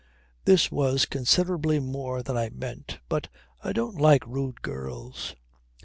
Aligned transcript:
This 0.45 0.71
was 0.71 1.05
considerably 1.05 1.79
more 1.79 2.23
than 2.23 2.35
I 2.35 2.49
meant, 2.49 2.97
but 3.07 3.27
I 3.63 3.71
don't 3.71 4.01
like 4.01 4.25
rude 4.25 4.63
girls. 4.63 5.35